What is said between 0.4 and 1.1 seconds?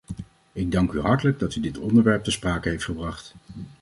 Ik dank u